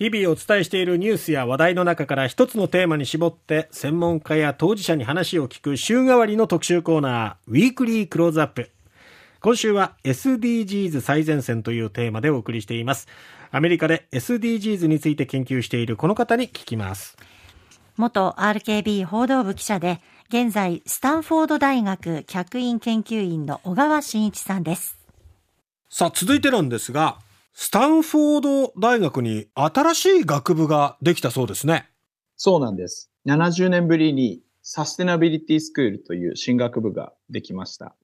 [0.00, 8.70] 日々お伝えしているニュースや話題の中から一つのテーマに絞って専門家や当事者に話を聞く週替わりの特集コーナー、ウィークリークローズアップ。
[9.42, 13.08] 今週は SDGs 最前線というテーマでお送りしています。
[13.50, 17.18] アメリカで SDGs について研究しているこの方に聞きます。
[17.98, 24.96] 元 RKB 報道部記者で、現在スタンフォード大学客員研究員の小川真一さんです。
[25.90, 27.18] さあ、続いてなんですが、
[27.52, 31.88] スタンフォード大学に新しい学部ができたそうですね。
[32.36, 33.10] そうなんです。
[33.26, 37.94] 70年ぶりにサステナビリティスクールという新学部ができました。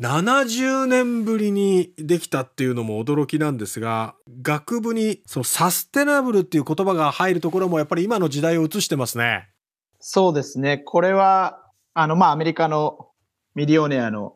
[0.00, 9.48] 70年ぶりにできたっていうのも驚きなんですが、学部にそのサステナブルっていう言葉が入るところもやっぱり今の時代を映してますね。
[10.00, 10.78] そうですね。
[10.78, 13.10] これは、あの、まあ、アメリカの
[13.54, 14.34] ミリオネアの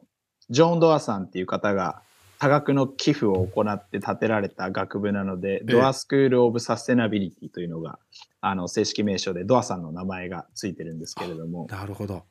[0.50, 2.02] ジョン・ドアさんっていう方が
[2.38, 7.98] 多額の寄付を行って建てられた学部なので、ドアスクール・オブ・サステナビリティというのが、
[8.40, 11.66] あの、正式名称でドアさんの名前がついてるんですけれども。
[11.70, 12.24] なるほど。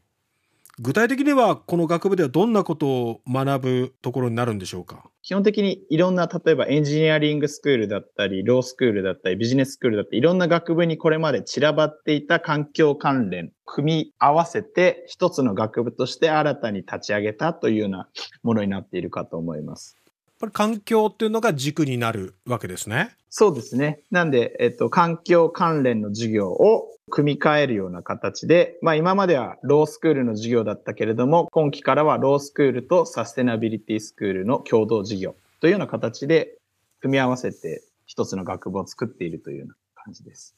[0.79, 5.09] 具体的にはこの学部ではどんなことを学ぶところになるんでしょうか？
[5.21, 18.07] 基本的にいろんな、例えばエンジニアリングスクールだったり、ロースクールだったり、ビジネススクールだったり、いろんな学部にこれまで散らばっていた環境関連、組み合わせて一つの学部として新たに立ち上げたというような
[18.43, 19.97] ものになっているかと思います。
[20.39, 23.11] ぱり環境っていうのが軸になるわけですね。
[23.29, 23.99] そうですね。
[24.11, 36.57] なんで、えっと、環境関連の授業を組み替えるような形で、まあ今まではロースクールの授業だったけれども、今期からはロースクールとサステナビリティスクールの共同授業というような形で
[37.01, 40.55] 組み合わせて一つの学部を作っているというような感じです。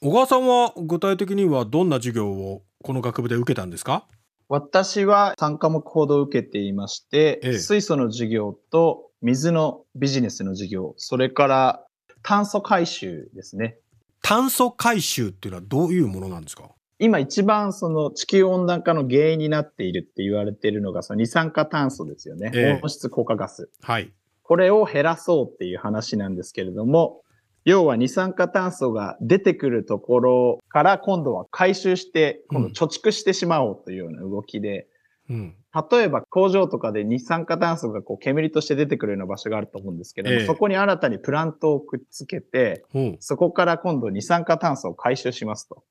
[0.00, 4.06] 小川さんは具体的にはどんな授業をこの学部で受けたんですか？
[4.48, 11.84] 私は3科目ほど受けていまして、ええ、水素の授業と水のビジネスの授業、それから
[12.22, 13.78] 炭素回収ですね。
[14.22, 16.70] 炭素回収っていうのはどういうものなんですか？
[16.98, 22.50] 今一番その地球温暖化の原因になっているって言われているのがその二酸化炭素ですよね。
[22.54, 23.70] え、温室効果ガス。
[23.82, 24.12] はい。
[24.42, 27.22] これを減らそうっていう話なんですけれども、
[27.64, 34.88] 要は二酸化炭素が出てくるところから今度は回収して、今度貯蓄してしまおうというような動きで、
[35.28, 35.54] うん、
[35.90, 45.82] 例えば工場とかで二酸化炭素がこう煙として出てくるような場所があると思うんですけども、ええ、そこに新たにプラントをくっつけて、うん、そこから今度二酸化炭素を回収しますと。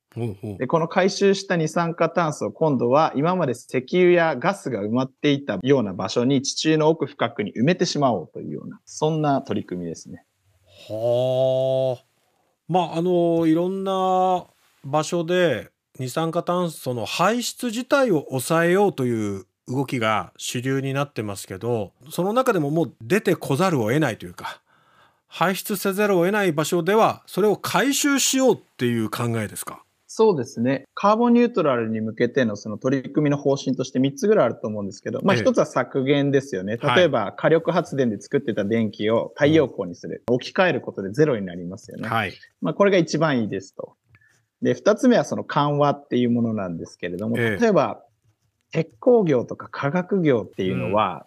[0.58, 10.26] で、この回収した二酸化炭素を今度は今まで石油やガスが埋まっていたような場所に地中の奥深くに埋めてしまおうというような、そんな取り組みですね。
[10.90, 12.04] はあ。
[12.68, 14.46] まあ、あの、いろんな
[14.84, 15.70] 場所で
[16.00, 24.62] 二酸化炭素の排出自体を抑えようという動きが主流になってますけど、その中でももう出てこざるを得ないというか、
[25.28, 29.84] 排出せざるを得ない場所では、それを回収しようっていう考えですか？
[30.10, 30.86] そうですね。
[30.96, 36.78] カーボンニュートラルに向けてのその取り組みの方針として3つぐらいあると思うんですけど、まあ1つは削減ですよね。
[36.78, 40.24] 例えば火力発電で作ってた電気を太陽光にする。
[40.28, 42.08] 置き換えることでゼロになりますよね。
[42.08, 42.34] はい。
[42.62, 43.96] まあこれが一番いいですと。
[44.62, 48.02] で、2つ目はその緩和っていうものなんですけれども、例えば、
[48.72, 51.26] 鉄鋼業とか化学業っていうのは、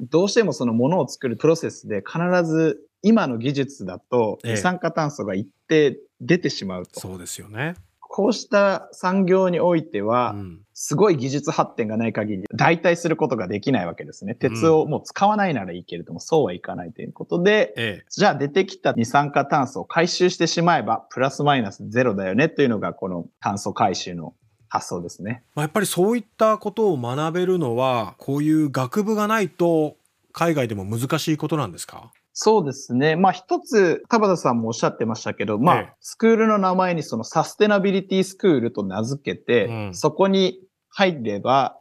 [0.00, 7.00] どうしてもそのものを作るプロセスで必ず今の技術だと二酸化炭素が一定出てしまうと。
[7.00, 7.74] そうですよね。
[8.12, 10.34] こうした産業においては、
[10.74, 14.34] すごい技術発展がない限り、代替することができないわけですね。
[14.34, 24.34] 鉄をもう使わないならいいけれども、そうはいかないということで、ええ、じゃあ出てきた二酸化炭素を回収してしまえば、プラスマイナスゼロだよねというのが、この炭素回収の
[24.70, 25.42] 発想ですね。
[25.56, 29.96] やっぱりそういったことを学べるのは、こういう学部がないと、
[30.32, 32.12] 海外でも難しいことなんですか？
[32.32, 33.16] そうですね。
[33.16, 41.76] まあ一つ、田畑さんもおっしゃってましたけど、まあ、ええ、スクールの名前にそのサステナビリティスクールと名付けて、うん、そこに入れば、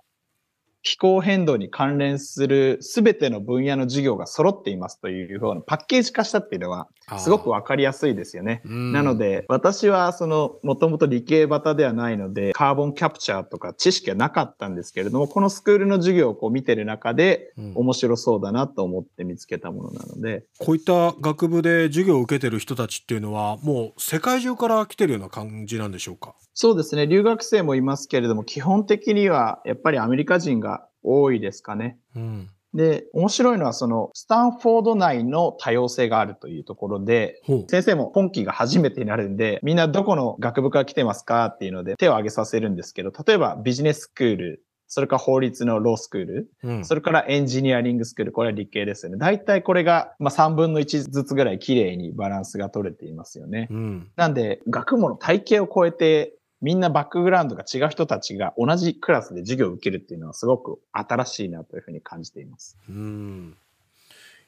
[0.82, 6.88] 気候変動に関連するすべての分野の事業が揃っていますというようなパッケージ化したっていうのは
[7.18, 8.62] すごくわかりやすいですよね。
[8.66, 26.36] なので私はそのもともと理系バタではないのでカーボンキャプチャーとか知識はなかったんですけれどもこのスクールの授業をこう見てる中で面白そうだなと思って見つけたものなので、うん、こういった学部で授業を受けてる人たちっていうのはもう世界中から来てるような感じなんでしょうか？
[26.54, 27.08] そうですね。
[27.08, 31.98] 留学生もいますけれども基本的にはやっぱりアメリカ人が多いですかね。
[32.16, 46.86] うん、で、面白いのはそのスタンフォード内の多様性があるというところで、先生も今期が初めてになるんで、みんなどこの学部から来てますかっていうので手を挙げさせるんですけど、例えばビジネススクールそれから法律のロースクール、うん。
[46.86, 49.20] それからエンジニアリングスクール、これは理系ですよね。
[49.20, 53.68] 大体これが、まあ、3分の1ずつぐらい綺麗にバランスが取れていますよね。
[53.70, 54.12] うん。
[54.16, 62.78] なんで、学問の体系を超えて、みんなバックグラウンドが違う人たちが同じクラスで授業を受けるっていうのはすごく新しいなというふうに感じています。
[62.90, 63.56] うん。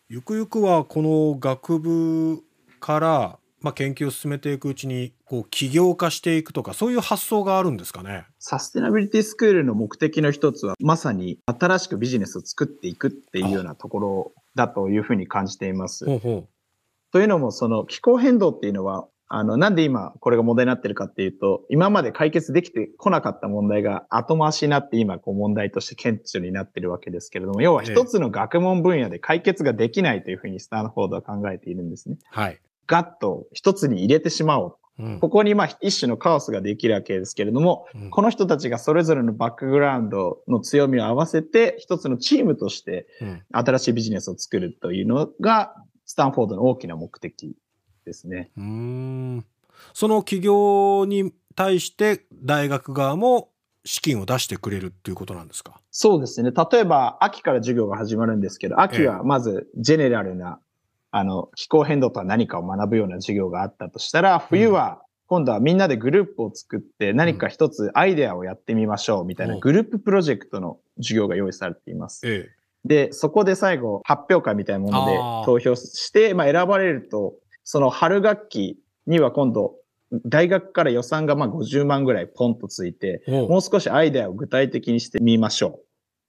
[0.09, 2.43] ゆくゆくはこの学部
[2.81, 8.25] から、まあ、研究を進めていくうちにこう起業化していくとかそういう発想があるんですかね？
[8.39, 16.05] サステナビリティスクールの目的の一つは、まさに新しくビジネスを作っていくっていうようなところだというふうに感じています。
[16.05, 16.47] ほうほ
[17.13, 32.17] というのも、その気候変動っていうのは、あの、なんで今これが問題になってるかっていうと、今まで解決できてこなかった問題が後回しになって今こう問題として顕著になってるわけですけれども、要は一つの学問分野で解決ができないというふうにスタンフォードは考えているんですね。
[32.19, 32.25] う。
[32.29, 32.59] はい。
[32.87, 34.75] ガッと一つに入れてしまおう。
[34.99, 45.73] うんここにまあ一種のカオスができるわけですけれども、うんこの人たちがそれぞれのバックグラウンドの強みを合わせて、一つのチームとしてうん新しいビジネスを作るというのが、
[46.05, 47.55] スタンフォードの大きな目的
[48.05, 48.51] ですね。
[48.57, 49.45] うーん
[49.93, 53.49] その企業に対して大学側も
[53.83, 55.79] 資金を出してくれるっていうことなんですか？
[55.89, 56.51] そうですね。
[56.51, 60.59] 例えば、秋から授業が始まるんですけど、秋はまず、ジェネラルな、
[61.09, 72.21] あの、気候変動とは何かを学ぶような授業があったとしたら、冬は、今度はみんなでグループを作って何か一つアイデアをやってみましょうみたいなうんグループプロジェクトの授業が用意されています。
[72.25, 72.49] え
[72.83, 77.33] で、そこで最後発表会みたいなもので投票して、まあ選ばれると、
[77.63, 78.77] その春学期
[79.07, 79.75] には今度、
[80.25, 83.41] 大学から予算がまあ50万ぐらいポンとついて、え。
[83.47, 85.85] もう少しアイデアを具体的にしてみましょう。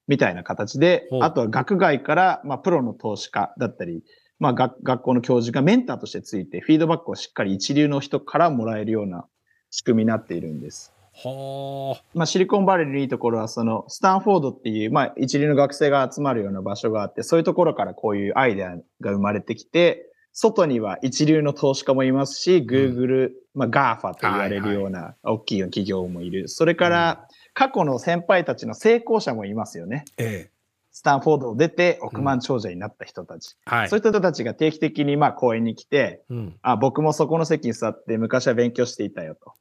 [0.09, 4.03] みたいな形であとは学外から、まあ、プロの投資家だったり、
[4.41, 9.27] まあ、学学校の教授がメンターとしてついて、フィードバックをしっかり一流の人からもらえるような
[9.71, 10.93] 仕組みになっているんです。
[11.15, 12.03] はあ。
[12.15, 26.49] まあ、シリコンバレーのいいところは、その、スタンフォードっていう、まあ、一流の学生が集まるような場所があって、そういうところからこういうアイデアが生まれてきて、外には一流の投資家もいますし、Google、まあ、GAFA と言われるような大きい企業もいる。
[26.49, 30.05] それから、過去の先輩たちの成功者もいますよね。
[30.17, 30.53] ええ。
[30.91, 33.57] スタンフォードを出て億万長者になった人たち。
[33.65, 33.89] はい。
[33.89, 36.57] そういった人たちが定期的にまあ講演に来て、うん。
[36.61, 39.53] あ、僕もそこの席に座って昔は勉強していたよと。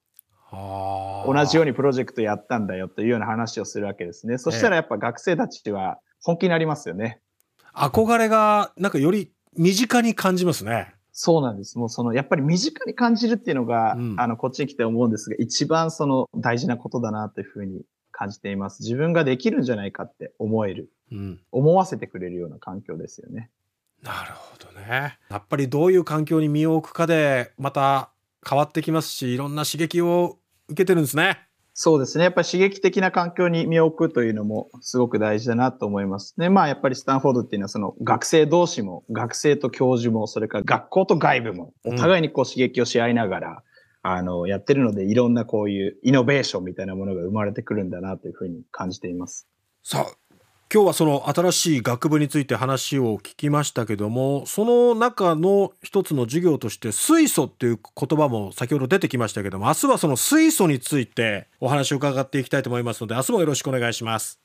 [0.56, 1.34] はあ。
[1.34, 4.38] 同じようにプロジェクトやったんだよというような話をするわけですね。
[4.38, 7.22] そしたらやっぱ学生たちは本気になりますよね。
[7.74, 10.94] 憧れが、なんかより身近に感じますね。
[11.12, 11.78] そうなんです。
[11.78, 17.82] もうその、やっぱり身近に感じるっていうのが、うんあの、こっちに来て思うんですが、一番その大事なことだなというふうに
[18.12, 18.82] 感じています。
[18.82, 20.90] 自分ができるんじゃないかって思える。
[21.12, 21.42] うん。
[21.52, 23.50] 思わせてくれるような環境ですよね。
[24.02, 25.20] なるほどね。
[25.30, 28.12] やっぱりどういう環境に身を置くかで、また
[28.48, 30.40] 変わってきますし、いろんな刺激を
[30.70, 31.40] 受けてるんですね。
[31.74, 32.26] そうですね。
[32.26, 36.36] やっぱり刺激的な環境に身を置くというのもすごく大事だなと思います。
[36.38, 43.64] で、まあやっぱりスタンフォードっていうのはその学生同士も、学生と教授も、それから学校と外部も、お互いにこう刺激をし合いながら、
[44.04, 49.48] あの、やってるので、いろんなこういうイノベーションみたいなものが生まれてくるんだなというふうに感じています。
[49.84, 50.18] さあ、
[50.74, 64.40] 今日はその新しい学部について話を聞きましたけども、その中の一つの授業として水素っていう言葉も先ほど出てきましたけども、明日はその水素についてお話を伺っていきたいと思いますので、明日もよろしくお願いします。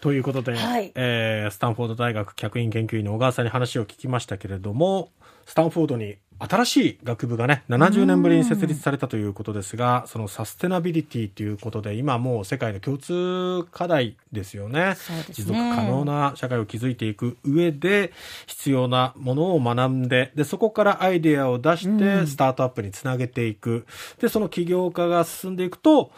[0.00, 5.10] ということで、はいえースタンフォード大学客員研究員の小川さんに話を聞きましたけれども、
[5.46, 14.90] スタンフォードに新しい学部がね、70年ぶりに設立されたということですが、そのサステナビリティということで、今もう世界の共通課題ですよね。
[14.90, 14.96] ね
[15.32, 18.12] 持続可能な社会を築いていく上で
[18.46, 23.84] 必要なものを学んで、で、そこからアイデアを出しうてんスタートアップにつなげていく。
[24.20, 26.12] で、その起業家が進んでいくと、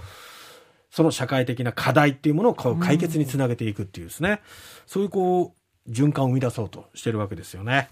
[0.90, 4.42] その社会的な課題っていうものを解決につなげていくっていうですね。
[4.86, 5.54] そういうこ
[5.88, 7.88] う、循環を生み出そうとしてるわけですよね。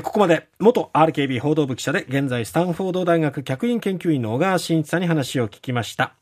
[0.00, 6.14] ここまで元 RKB 報道部記者で現在スタンフォード大学客員研究員の小川真一さんに話を聞きました。